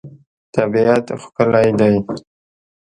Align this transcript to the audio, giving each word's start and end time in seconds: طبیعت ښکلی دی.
طبیعت 0.55 1.05
ښکلی 1.21 1.69
دی. 1.79 1.93